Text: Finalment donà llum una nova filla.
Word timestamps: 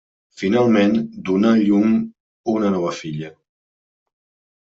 Finalment 0.41 0.95
donà 1.27 1.51
llum 1.59 1.93
una 2.55 2.73
nova 2.77 2.93
filla. 3.01 3.31